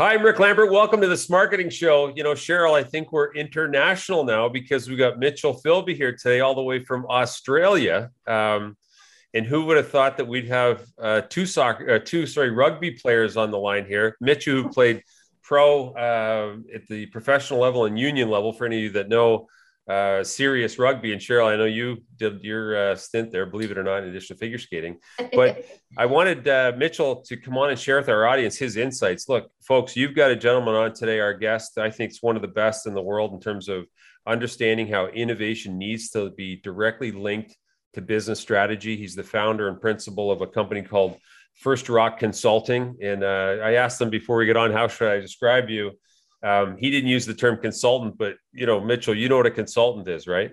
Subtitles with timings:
[0.00, 0.70] Hi, I'm Rick Lambert.
[0.70, 2.10] Welcome to the Smarketing Show.
[2.16, 6.40] You know, Cheryl, I think we're international now because we got Mitchell Philby here today,
[6.40, 8.08] all the way from Australia.
[8.26, 8.78] Um,
[9.34, 12.92] and who would have thought that we'd have uh, two soccer, uh, two sorry, rugby
[12.92, 14.16] players on the line here?
[14.22, 15.02] Mitchell, who played
[15.42, 18.54] pro uh, at the professional level and union level.
[18.54, 19.48] For any of you that know,
[19.90, 21.12] uh, serious rugby.
[21.12, 24.10] And Cheryl, I know you did your uh, stint there, believe it or not, in
[24.10, 24.98] addition to figure skating.
[25.34, 25.64] But
[25.98, 29.28] I wanted uh, Mitchell to come on and share with our audience his insights.
[29.28, 31.76] Look, folks, you've got a gentleman on today, our guest.
[31.76, 33.86] I think it's one of the best in the world in terms of
[34.26, 37.56] understanding how innovation needs to be directly linked
[37.94, 38.96] to business strategy.
[38.96, 41.18] He's the founder and principal of a company called
[41.56, 42.96] First Rock Consulting.
[43.02, 45.92] And uh, I asked them before we get on, how should I describe you?
[46.42, 49.50] Um, he didn't use the term consultant, but you know, Mitchell, you know what a
[49.50, 50.52] consultant is, right?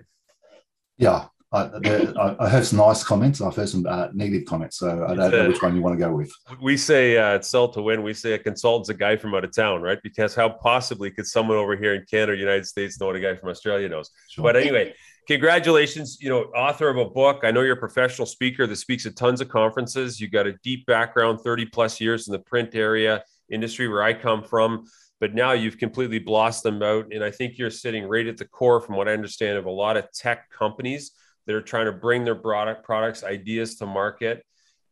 [0.98, 3.40] Yeah, I, I heard some nice comments.
[3.40, 5.98] And I've heard some uh, negative comments, so I don't know which one you want
[5.98, 6.30] to go with.
[6.60, 8.02] We say uh, sell to win.
[8.02, 9.98] We say a consultant's a guy from out of town, right?
[10.02, 13.34] Because how possibly could someone over here in Canada United States know what a guy
[13.34, 14.10] from Australia knows?
[14.28, 14.42] Sure.
[14.42, 14.94] But anyway,
[15.26, 16.18] congratulations.
[16.20, 17.40] You know, author of a book.
[17.44, 20.20] I know you're a professional speaker that speaks at tons of conferences.
[20.20, 24.12] You got a deep background, 30 plus years in the print area industry where I
[24.12, 24.84] come from
[25.20, 27.12] but now you've completely blossomed out.
[27.12, 29.70] And I think you're sitting right at the core, from what I understand, of a
[29.70, 31.12] lot of tech companies
[31.46, 34.44] that are trying to bring their product products, ideas to market.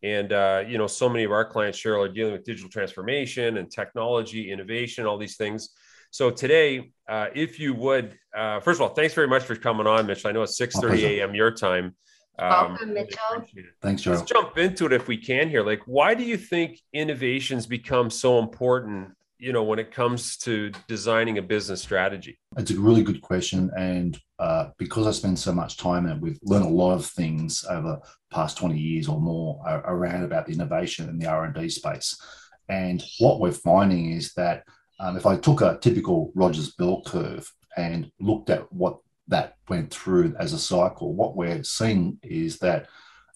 [0.02, 3.56] And uh, you know, so many of our clients, Cheryl, are dealing with digital transformation
[3.56, 5.70] and technology, innovation, all these things.
[6.10, 9.86] So today, uh, if you would, uh, first of all, thanks very much for coming
[9.86, 10.30] on, Mitchell.
[10.30, 11.34] I know it's 6:30 a.m.
[11.34, 11.94] your time.
[12.38, 13.44] Um, Welcome, Mitchell.
[13.80, 14.12] Thanks, Joe.
[14.12, 15.62] Let's jump into it if we can here.
[15.62, 20.70] Like, why do you think innovations become so important you know when it comes to
[20.88, 22.38] designing a business strategy?
[22.56, 26.38] It's a really good question and uh, because i spend so much time and we've
[26.42, 27.98] learned a lot of things over
[28.30, 32.20] past 20 years or more around about the innovation in the r&d space.
[32.68, 34.64] And what we're finding is that
[35.00, 39.92] um, if i took a typical rogers bell curve and looked at what that went
[39.92, 42.86] through as a cycle what we're seeing is that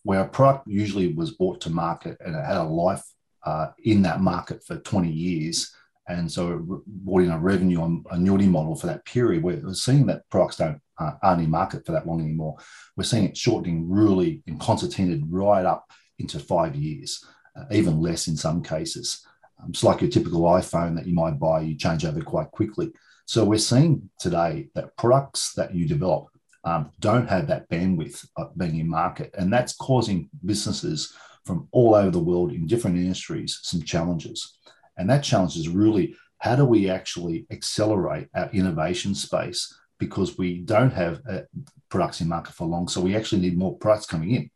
[0.03, 3.03] where a product usually was brought to market and it had a life
[3.45, 5.75] uh, in that market for 20 years
[6.13, 9.43] and so in a revenue on annuity model for that period.
[9.43, 12.57] We're seeing that products don't uh, aren't in market for that long anymore.
[12.97, 17.25] We're seeing it shortening really in concertinaed right up into five years,
[17.57, 19.27] uh, even less in some cases.
[19.61, 22.93] Um, it's like your typical iPhone that you might buy, you change over quite quickly.
[23.25, 26.29] So we're seeing today that products that you develop
[26.65, 28.27] um, don't have that bandwidth
[28.57, 31.15] being in market, and that's causing businesses
[31.47, 34.59] from all over the world in different industries some challenges.
[35.01, 40.59] And that challenge is really how do we actually accelerate our innovation space because we
[40.59, 41.41] don't have uh,
[41.89, 42.89] products in market for long.
[42.89, 44.51] So we actually need more products coming in.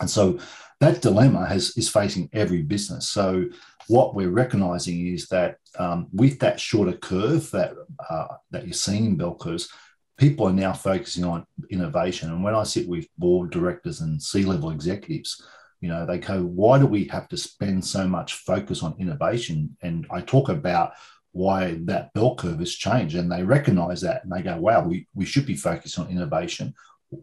[0.00, 0.38] And so
[0.80, 3.08] that dilemma has, is facing every business.
[3.08, 3.46] So
[3.88, 7.74] what we're recognizing is that um, with that shorter curve that,
[8.10, 9.70] uh, that you're seeing in bell curves,
[10.18, 12.30] people are now focusing on innovation.
[12.30, 15.42] And when I sit with board directors and C-level executives,
[15.80, 19.76] you know, they go, why do we have to spend so much focus on innovation?
[19.82, 20.92] And I talk about
[21.32, 23.14] why that bell curve has changed.
[23.14, 26.74] And they recognize that and they go, wow, we, we should be focused on innovation.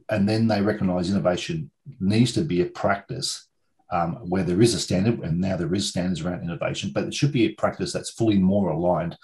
[0.10, 3.48] And then they recognize innovation needs to be a practice
[3.92, 7.14] um, where there is a standard, and now there is standards around innovation, but it
[7.14, 9.16] should be a practice that's fully more aligned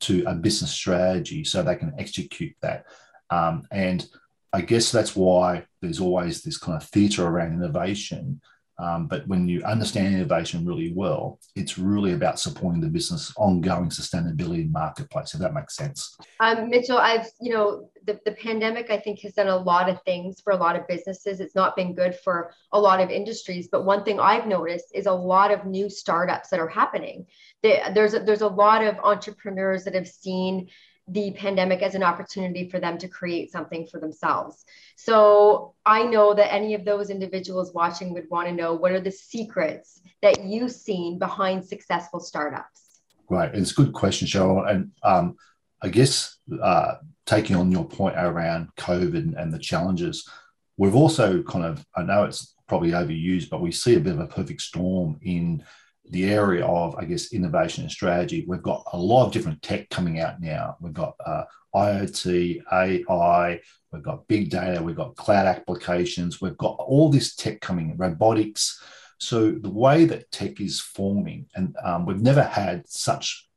[0.00, 2.84] to a business strategy so they can execute that.
[3.30, 4.06] Um, and
[4.52, 8.40] I guess that's why there's always this kind of theatre around innovation
[8.78, 13.90] um, but when you understand innovation really well, it's really about supporting the business ongoing
[13.90, 15.34] sustainability in marketplace.
[15.34, 16.16] If that makes sense.
[16.38, 20.00] Um, Mitchell, I've you know the, the pandemic I think has done a lot of
[20.02, 21.40] things for a lot of businesses.
[21.40, 25.06] It's not been good for a lot of industries, but one thing I've noticed is
[25.06, 27.26] a lot of new startups that are happening.
[27.62, 30.68] There's a, there's a lot of entrepreneurs that have seen
[31.10, 34.64] the pandemic as an opportunity for them to create something for themselves.
[34.96, 39.00] So I know that any of those individuals watching would want to know what are
[39.00, 43.00] the secrets that you've seen behind successful startups?
[43.30, 43.54] Right.
[43.54, 44.68] It's a good question, Cheryl.
[44.68, 45.36] And um,
[45.82, 46.94] I guess uh,
[47.26, 50.28] taking on your point around COVID and the challenges,
[50.76, 54.20] we've also kind of, I know it's probably overused, but we see a bit of
[54.20, 55.64] a perfect storm in
[56.10, 59.88] the area of, I guess, innovation and strategy, we've got a lot of different tech
[59.90, 60.76] coming out now.
[60.80, 61.44] We've got uh,
[61.74, 63.60] IoT, AI,
[63.92, 68.82] we've got big data, we've got cloud applications, we've got all this tech coming, robotics.
[69.18, 73.48] So the way that tech is forming, and um, we've never had such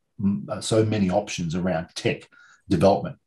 [0.50, 2.28] uh, so many options around tech
[2.70, 3.18] development,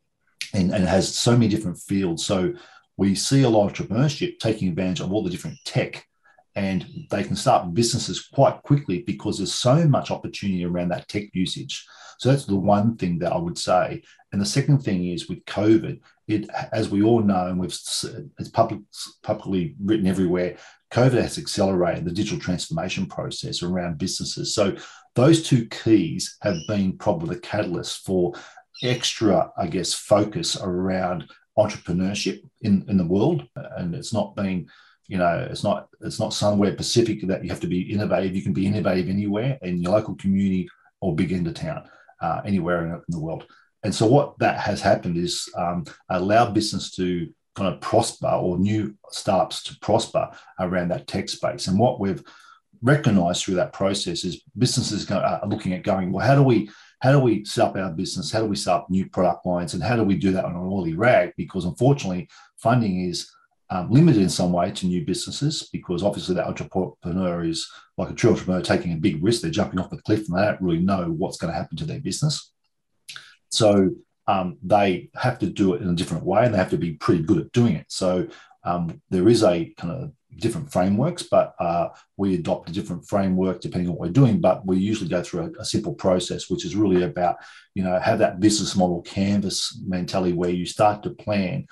[0.53, 2.25] and, and it has so many different fields.
[2.25, 2.55] So
[2.97, 6.06] we see a lot of entrepreneurship taking advantage of all the different tech
[6.56, 11.25] and they can start businesses quite quickly because there's so much opportunity around that tech
[11.33, 11.85] usage.
[12.19, 14.03] So that's the one thing that I would say.
[14.33, 18.49] And the second thing is with COVID, it, as we all know, and we've it's
[18.53, 18.81] public,
[19.23, 20.56] publicly written everywhere,
[20.93, 24.55] COVID has accelerated the digital transformation process around businesses.
[24.55, 24.77] So
[25.17, 28.33] those two keys have been probably the catalyst for
[28.83, 31.25] extra, I guess, focus around
[31.59, 33.47] entrepreneurship in, in the world.
[33.77, 34.69] And it's not being
[35.06, 38.35] you know it's not it's not somewhere specific that you have to be innovative.
[38.35, 40.69] You can be innovative anywhere in your local community
[41.01, 41.89] or big end of town
[42.21, 43.47] uh, anywhere in, in, the world.
[43.83, 48.59] And so what that has happened is um, allow business to kind of prosper or
[48.59, 51.67] new startups to prosper around that tech space.
[51.67, 52.23] And what we've
[52.83, 56.69] recognized through that process is businesses are looking at going well how do we
[57.01, 58.33] how do we set up our business?
[58.33, 59.75] How do we set up new product lines?
[59.75, 63.31] And how do we do that on an oily rag because unfortunately funding is
[63.70, 68.14] um, limited in some way to new businesses because obviously that entrepreneur is like a
[68.14, 69.43] true entrepreneur taking a big risk.
[69.43, 71.87] They're jumping off the cliff and they don't really know what's going to happen to
[71.87, 72.52] their business.
[73.49, 73.90] So
[74.26, 76.93] um, they have to do it in a different way and they have to be
[76.93, 77.87] pretty good at doing it.
[77.88, 78.28] So
[78.64, 83.60] um, there is a kind of different frameworks, but uh, we adopt a different framework
[83.60, 84.40] depending on what we're doing.
[84.40, 87.37] But we usually go through a, a, simple process, which is really about,
[87.75, 91.67] you know, have that business model canvas mentality where you start to plan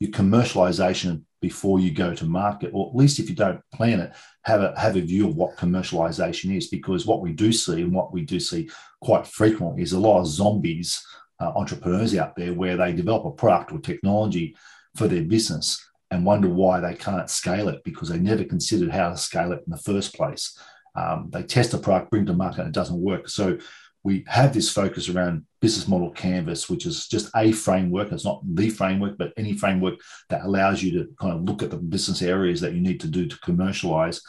[0.00, 4.12] your commercialization before you go to market, or at least if you don't plan it,
[4.44, 6.68] have a have a view of what commercialization is.
[6.68, 8.70] Because what we do see, and what we do see
[9.02, 11.04] quite frequently, is a lot of zombies
[11.40, 14.56] uh, entrepreneurs out there where they develop a product or technology
[14.96, 15.66] for their business
[16.10, 19.62] and wonder why they can't scale it because they never considered how to scale it
[19.66, 20.58] in the first place.
[20.96, 23.28] Um, they test a product, bring it to market, and it doesn't work.
[23.28, 23.58] So
[24.04, 28.12] we have this focus around business model canvas, which is just a framework.
[28.12, 29.94] It's not the framework, but any framework
[30.28, 33.08] that allows you to kind of look at the business areas that you need to
[33.08, 34.20] do to commercialize.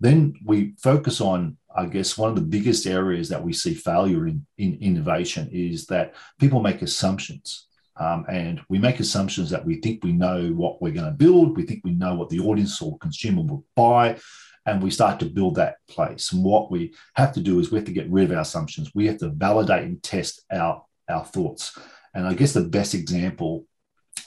[0.00, 4.26] Then we focus on, I guess, one of the biggest areas that we see failure
[4.26, 7.68] in, in innovation is that people make assumptions.
[7.96, 11.56] Um, and we make assumptions that we think we know what we're going to build,
[11.56, 14.18] we think we know what the audience or consumer will buy,
[14.66, 16.32] and we start to build that place.
[16.32, 18.92] And what we have to do is we have to get rid of our assumptions.
[18.94, 21.76] We have to validate and test our, our thoughts.
[22.14, 23.66] And I guess the best example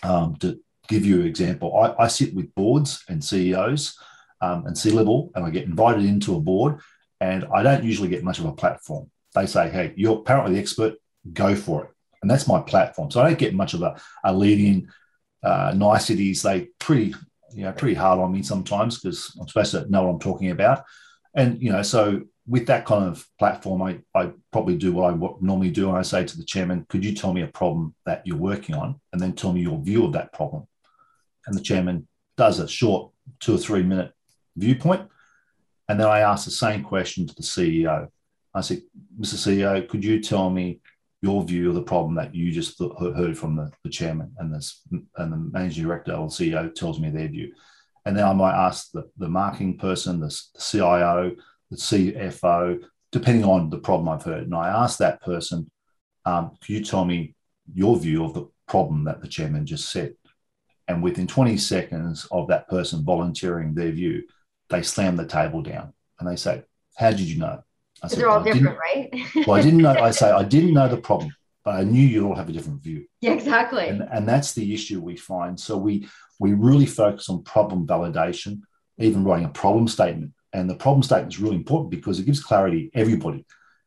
[0.04, 3.98] um, to give you an example, I, I, sit with boards and CEOs
[4.42, 6.80] um, and C level, and I get invited into a board,
[7.20, 9.10] and I don't usually get much of a platform.
[9.34, 10.96] They say, "Hey, you're apparently the expert.
[11.34, 11.90] Go for it,"
[12.22, 13.10] and that's my platform.
[13.10, 14.88] So I don't get much of a, a leading
[15.44, 16.42] uh, niceties.
[16.42, 17.16] They pretty
[17.56, 20.52] you know pretty hard on me sometimes because I'm supposed to know what I'm talking
[20.52, 20.84] about.
[21.36, 25.18] And you know, so with that kind of platform, I, I probably do what I
[25.42, 25.90] normally do.
[25.90, 28.76] And I say to the chairman, could you tell me a problem that you're working
[28.76, 30.68] on and then tell me your view of that problem?
[31.48, 32.08] And the chairman
[32.38, 34.12] does a short two or three minute
[34.56, 35.10] viewpoint.
[35.90, 38.10] And then I ask the same question to the CEO.
[38.54, 38.82] I said,
[39.20, 39.36] Mr.
[39.36, 40.80] CEO, could you tell me
[41.22, 44.82] your view of the problem that you just heard from the, the chairman and, this,
[44.92, 47.52] and the managing director or CEO tells me their view.
[48.06, 51.36] And then I might ask the, the marketing person, the, the CIO,
[51.72, 52.80] the CFO,
[53.12, 54.44] depending on the problem I've heard.
[54.44, 55.70] And I ask that person,
[56.26, 57.36] um, can you tell me
[57.74, 60.14] your view of the problem that the chairman just said?
[60.88, 64.24] And within 20 seconds of that person volunteering their view,
[64.70, 66.64] they slam the table down and they say,
[66.96, 67.64] How did you know?
[68.06, 69.10] I said, They're all different, right?
[69.48, 69.92] well, I didn't know.
[69.92, 71.34] I say I didn't know the problem,
[71.64, 73.06] but I knew you'd all have a different view.
[73.22, 73.88] Yeah, exactly.
[73.88, 75.60] And, and that's the issue we find.
[75.60, 76.08] So we
[76.40, 78.62] we really focus on problem validation,
[78.98, 80.34] even writing a problem statement.
[80.54, 83.46] And the problem statement is really important because it gives clarity to everybody.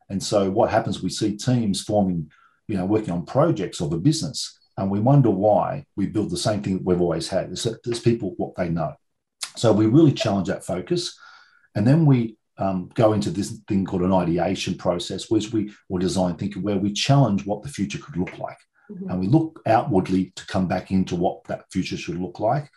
[0.09, 1.01] And so what happens?
[1.01, 2.31] We see teams forming,
[2.67, 6.37] you know, working on projects of a business, and we wonder why we build the
[6.37, 7.49] same thing that we've always had.
[7.49, 8.93] There's, there's people what they know.
[9.55, 11.17] So we really challenge that focus,
[11.75, 15.97] and then we um, go into this thing called an ideation process, which we or
[15.97, 18.57] design thinking, where we challenge what the future could look like,
[18.91, 19.09] mm-hmm.
[19.09, 22.69] and we look outwardly to come back into what that future should look like,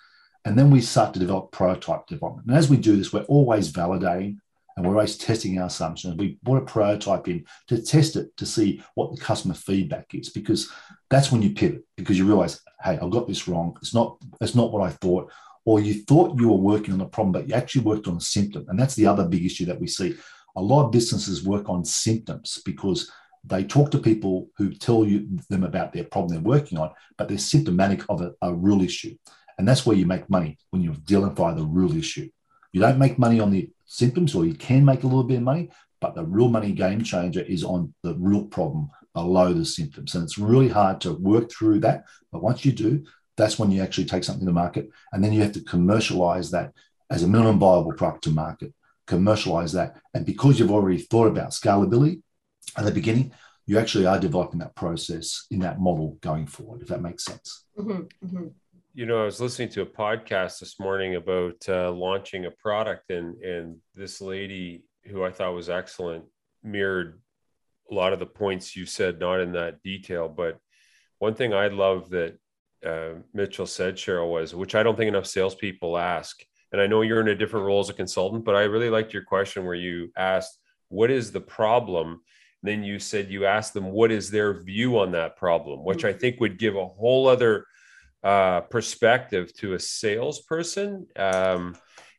[0.45, 2.47] and then we start to develop prototype development.
[2.49, 4.39] And as we do this, we're always validating
[4.77, 6.17] and we're always testing our assumptions.
[6.17, 10.31] We put a prototype in to test it to see what the customer feedback is,
[10.31, 10.71] because
[11.11, 13.77] that's when you pivot because you realize, hey, I got this wrong.
[13.83, 15.31] It's not it's not what I thought
[15.65, 18.21] or you thought you were working on a problem, but you actually worked on a
[18.21, 18.65] symptom.
[18.69, 20.17] And that's the other big issue that we see.
[20.57, 23.11] A lot of businesses work on symptoms because
[23.45, 27.29] they talk to people who tell you them about their problem they're working on, but
[27.29, 29.17] they're symptomatic of a, a real issue.
[29.59, 32.29] And that's where you make money when you identify the real issue.
[32.73, 35.43] You don't make money on the symptoms, or you can make a little bit of
[35.43, 40.15] money, but the real money game changer is on the real problem below the symptoms.
[40.15, 42.05] And it's really hard to work through that.
[42.31, 43.05] But once you do,
[43.37, 46.73] that's when you actually take something to market and then you have to commercialize that
[47.11, 48.73] as a minimum viable product to market,
[49.07, 49.97] commercialize that.
[50.15, 52.23] And because you've already thought about scalability
[52.77, 53.33] at the beginning,
[53.67, 57.65] you actually are developing that process in that model going forward, if that makes sense.
[57.79, 58.47] Mm-hmm, mm-hmm.
[58.95, 63.11] You know, I was listening to a podcast this morning about uh, launching a product,
[63.11, 66.25] and and this lady who I thought was excellent
[66.63, 67.21] mirrored
[67.91, 70.59] a lot of the points you said, not in that detail, but
[71.19, 72.39] one thing I love that
[72.87, 76.43] uh, Mitchell said, Cheryl, was which I don't think enough salespeople ask.
[76.73, 79.13] And I know you're in a different role as a consultant, but I really liked
[79.13, 80.59] your question where you asked,
[80.89, 82.23] "What is the problem?"
[82.63, 86.11] then you said you asked them what is their view on that problem, which I
[86.11, 86.19] mm-hmm.
[86.19, 87.67] think would give a whole other
[88.23, 91.07] uh, perspective to a salesperson.
[91.17, 91.75] Um,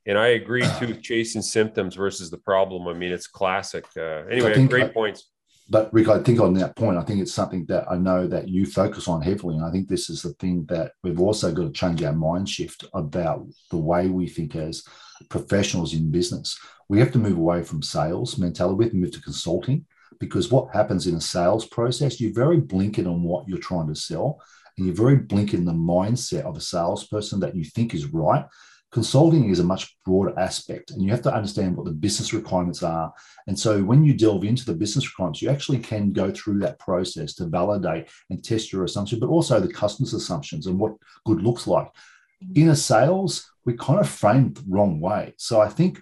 [0.06, 2.88] and I agree too, chasing symptoms versus the problem.
[2.88, 3.86] I mean, it's classic.
[3.98, 5.30] Uh, anyway, great I, points.
[5.70, 8.50] But Rick, I think on that point, I think it's something that I know that
[8.50, 9.56] you focus on heavily.
[9.56, 12.50] And I think this is the thing that we've also got to change our mind
[12.50, 14.84] shift about the way we think as
[15.30, 16.60] professionals in business.
[16.90, 19.86] We have to move away from sales mentality, we have to move to consulting
[20.20, 23.96] because what happens in a sales process, you're very blinkered on what you're trying to
[23.96, 24.42] sell,
[24.78, 28.46] and you're very blinkered in the mindset of a salesperson that you think is right.
[28.94, 32.84] Consulting is a much broader aspect, and you have to understand what the business requirements
[32.84, 33.12] are.
[33.48, 36.78] And so, when you delve into the business requirements, you actually can go through that
[36.78, 40.94] process to validate and test your assumption, but also the customer's assumptions and what
[41.26, 41.88] good looks like.
[41.88, 42.62] Mm-hmm.
[42.62, 45.34] In a sales, we kind of framed the wrong way.
[45.38, 46.00] So, I think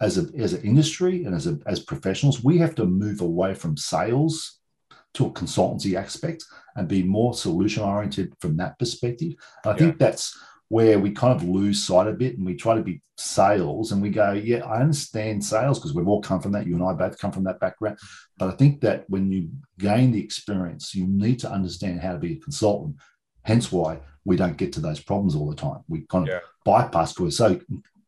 [0.00, 3.54] as, a, as an industry and as, a, as professionals, we have to move away
[3.54, 4.58] from sales
[5.14, 9.34] to a consultancy aspect and be more solution oriented from that perspective.
[9.64, 9.76] I yeah.
[9.76, 10.36] think that's
[10.74, 14.02] where we kind of lose sight a bit and we try to be sales and
[14.02, 16.66] we go, yeah, I understand sales because we've all come from that.
[16.66, 17.96] You and I both come from that background.
[18.38, 22.18] But I think that when you gain the experience, you need to understand how to
[22.18, 22.96] be a consultant.
[23.42, 25.78] Hence why we don't get to those problems all the time.
[25.86, 26.40] We kind of yeah.
[26.64, 27.60] bypass because we're so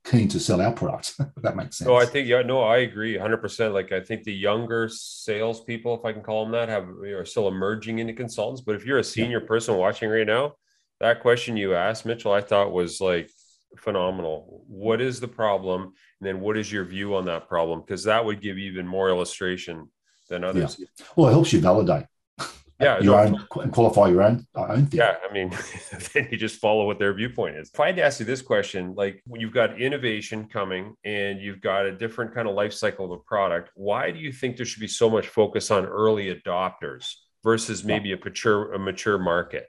[0.04, 1.14] keen to sell our product.
[1.42, 1.86] that makes sense.
[1.86, 3.36] No, I think yeah, no, I agree 100.
[3.36, 7.24] percent Like I think the younger salespeople, if I can call them that, have are
[7.24, 8.60] still emerging into consultants.
[8.60, 9.46] But if you're a senior yeah.
[9.46, 10.54] person watching right now,
[11.00, 13.30] that question you asked Mitchell, I thought was like
[13.76, 14.64] phenomenal.
[14.66, 17.80] What is the problem, and then what is your view on that problem?
[17.80, 19.90] Because that would give even more illustration
[20.28, 20.76] than others.
[20.78, 20.86] Yeah.
[21.14, 22.06] Well, it helps you validate
[22.80, 24.98] yeah, your own and qualify your own uh, own thing.
[24.98, 25.50] Yeah, I mean,
[26.14, 27.70] then you just follow what their viewpoint is.
[27.72, 31.40] If I had to ask you this question, like when you've got innovation coming and
[31.40, 34.56] you've got a different kind of life cycle of a product, why do you think
[34.56, 37.12] there should be so much focus on early adopters
[37.44, 39.68] versus maybe a mature a mature market?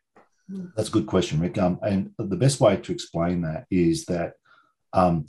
[0.75, 1.58] That's a good question, Rick.
[1.58, 4.34] Um, and the best way to explain that is that
[4.94, 5.25] um,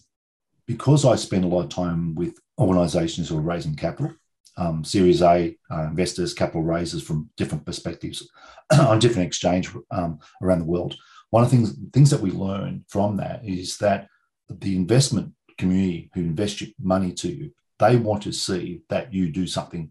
[0.67, 4.13] because I spend a lot of time with organizations who are raising capital,
[4.57, 8.29] um, Series A uh, investors, capital raisers from different perspectives
[8.79, 10.97] on different exchange um, around the world.
[11.31, 14.09] One of the things, things that we learn from that is that
[14.49, 19.47] the investment community who invest money to you, they want to see that you do
[19.47, 19.91] something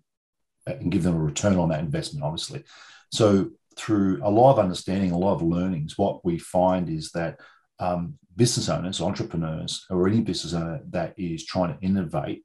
[0.65, 2.63] and give them a return on that investment, obviously.
[3.11, 7.39] So through a lot of understanding, a lot of learnings, what we find is that
[7.79, 12.43] um, business owners, entrepreneurs, or any business owner that is trying to innovate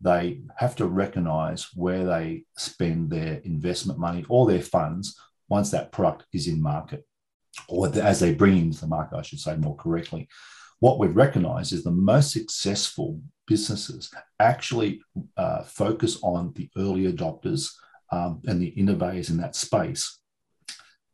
[0.00, 5.18] they have to recognize where they spend their investment money or their funds
[5.48, 7.06] once that product is in market,
[7.68, 10.28] or as they bring into the market, I should say more correctly.
[10.80, 15.00] What we've recognized is the most successful businesses actually
[15.36, 17.72] uh, focus on the early adopters
[18.12, 20.17] um, and the innovators in that space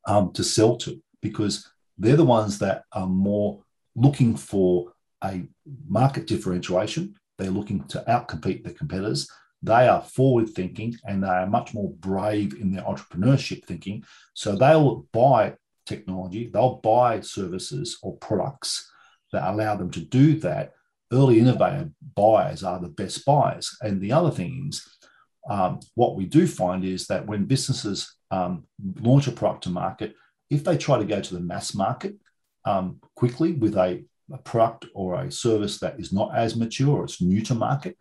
[0.06, 3.62] um, to sell to because they're the ones that are more
[3.96, 4.92] looking for
[5.23, 5.42] a
[5.88, 9.28] market differentiation they're looking to outcompete their competitors.
[9.62, 14.04] They are forward thinking and they are much more brave in their entrepreneurship thinking.
[14.34, 15.54] So they'll buy
[15.87, 18.90] technology, they'll buy services or products
[19.32, 20.73] that allow them to do that.
[21.12, 23.76] Early innovative buyers are the best buyers.
[23.80, 24.87] And the other thing is,
[25.49, 28.53] um, what we do find is that when businesses um,
[29.09, 30.11] launch a product to market,
[30.50, 32.14] if they try to go to the mass market
[32.64, 32.87] um,
[33.21, 33.91] quickly with a
[34.33, 37.95] a product or a service that is not as mature, or it's new to market,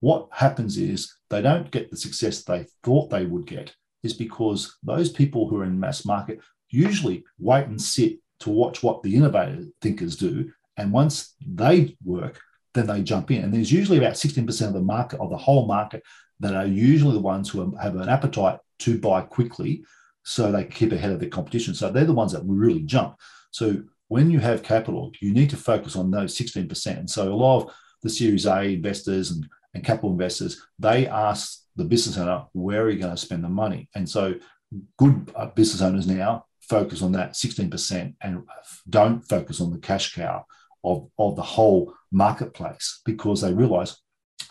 [0.00, 0.98] what happens is
[1.30, 5.56] they don't get the success they thought they would get, is because those people who
[5.58, 10.52] are in mass market usually wait and sit to watch what the innovator thinkers do.
[10.76, 12.40] And once they work,
[12.74, 13.44] then they jump in.
[13.44, 16.02] And there's usually about 16% of the market, of the whole market,
[16.40, 19.84] that are usually the ones who have an appetite to buy quickly
[20.24, 21.74] so they keep ahead of their competition.
[21.74, 23.16] So they're the ones that really jump.
[23.50, 26.86] So when you have capital, you need to focus on those 16%.
[26.98, 31.60] And so a lot of the Series A investors and, and capital investors, they ask
[31.76, 33.88] the business owner, where are you going to spend the money?
[33.94, 34.34] And so
[34.98, 38.42] good uh, business owners now focus on that 16% and
[38.88, 40.44] don't focus on the cash cow
[40.84, 43.96] of, of the whole marketplace because they realize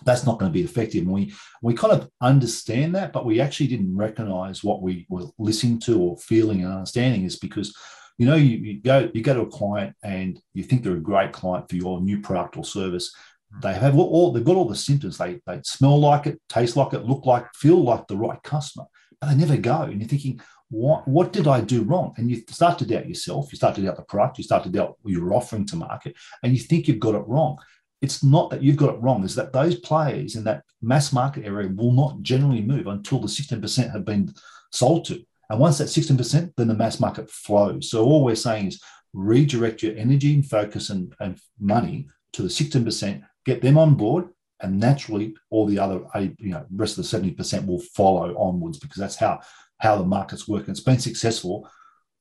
[0.04, 1.04] that's not going to be effective.
[1.04, 5.26] And we we kind of understand that, but we actually didn't recognize what we were
[5.38, 7.76] listening to or feeling and understanding is because
[8.18, 11.00] you know you, you go you go to a client and you think they're a
[11.00, 13.14] great client for your new product or service.
[13.62, 15.18] They have all they've got all the symptoms.
[15.18, 18.86] They they smell like it, taste like it, look like, feel like the right customer,
[19.20, 19.84] but they never go.
[19.84, 20.40] And you're thinking,
[20.72, 22.14] what what did I do wrong?
[22.18, 23.52] And you start to doubt yourself.
[23.52, 24.40] You start to doubt the product.
[24.40, 27.28] You start to doubt what you're offering to market, and you think you've got it
[27.28, 27.58] wrong
[28.02, 31.46] it's not that you've got it wrong, is that those players in that mass market
[31.46, 34.34] area will not generally move until the 16% have been
[34.72, 35.24] sold to.
[35.50, 37.92] And once that 16%, then the mass market flows.
[37.92, 38.82] So all we're saying is
[39.14, 44.30] redirect your energy and focus and, and money to the 16%, get them on board,
[44.62, 48.98] and naturally all the other you know rest of the 70% will follow onwards because
[48.98, 49.40] that's how
[49.82, 50.62] how the markets work.
[50.62, 51.68] And it's been successful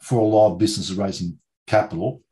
[0.01, 2.23] for a lot of businesses raising capital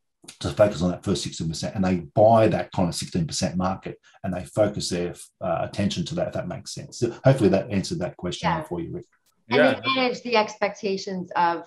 [0.41, 4.35] to focus on that first 16% and they buy that kind of 16% market and
[4.35, 7.99] they focus their uh, attention to that if that makes sense so hopefully that answered
[7.99, 8.63] that question yeah.
[8.63, 9.07] for you rick
[9.49, 9.81] and yeah.
[9.81, 11.67] they manage the expectations of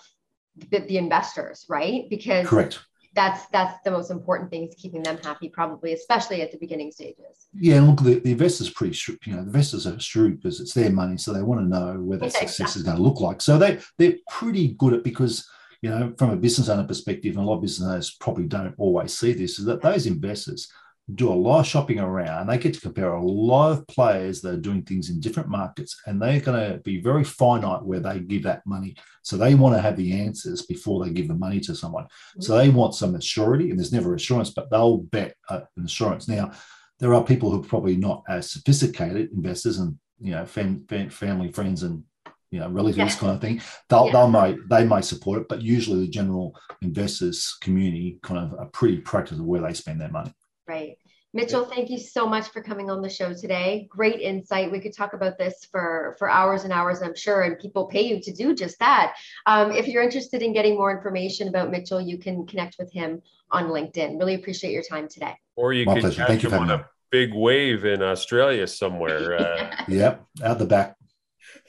[0.70, 2.80] the, the, investors right because correct
[3.14, 6.92] that's that's the most important thing is keeping them happy probably especially at the beginning
[6.92, 7.50] stages.
[7.54, 10.62] Yeah and look the, the investors pretty shrewd you know the investors are shrewd because
[10.62, 12.80] it's their money so they want to know where that success exactly.
[12.80, 13.42] is going to look like.
[13.42, 15.48] So they they're pretty good at because
[15.82, 18.76] you know, from a business owner perspective, and a lot of business owners probably don't
[18.78, 20.72] always see this, is that those investors
[21.14, 22.48] do a lot of shopping around.
[22.48, 26.00] They get to compare a lot of players that are doing things in different markets,
[26.06, 28.96] and they're going to be very finite where they give that money.
[29.24, 32.08] So they want to have the answers before they give the money to someone.
[32.40, 36.28] So they want some assurity, and there's never assurance, but they'll bet uh, insurance.
[36.28, 36.52] Now,
[37.00, 41.10] there are people who are probably not as sophisticated investors and you know fam- fam-
[41.10, 42.04] family friends and
[42.52, 43.20] you know, relatives yeah.
[43.20, 43.62] kind of thing.
[43.90, 44.12] They'll, yeah.
[44.12, 48.68] they'll may they may support it, but usually the general investors community kind of are
[48.68, 50.34] pretty practical where they spend their money.
[50.68, 50.98] Right.
[51.34, 53.88] Mitchell, thank you so much for coming on the show today.
[53.90, 54.70] Great insight.
[54.70, 58.02] We could talk about this for, for hours and hours, I'm sure, and people pay
[58.02, 59.16] you to do just that.
[59.46, 63.22] Um, if you're interested in getting more information about Mitchell, you can connect with him
[63.50, 64.20] on LinkedIn.
[64.20, 65.36] Really appreciate your time today.
[65.56, 66.26] Or you My can pleasure.
[66.26, 69.40] catch him on a big wave in Australia somewhere.
[69.40, 70.98] Uh, yep, out the back.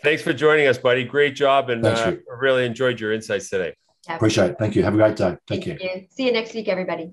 [0.03, 1.05] Thanks for joining us, buddy.
[1.05, 3.75] Great job, and uh, really enjoyed your insights today.
[4.09, 4.57] Appreciate it.
[4.59, 4.83] Thank you.
[4.83, 5.37] Have a great day.
[5.47, 5.97] Take Thank care.
[5.97, 6.07] You.
[6.11, 7.13] See you next week, everybody.